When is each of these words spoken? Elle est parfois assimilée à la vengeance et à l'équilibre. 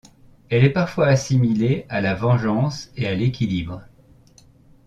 Elle 0.49 0.63
est 0.65 0.71
parfois 0.71 1.05
assimilée 1.09 1.85
à 1.87 2.01
la 2.01 2.15
vengeance 2.15 2.89
et 2.97 3.05
à 3.05 3.13
l'équilibre. 3.13 3.83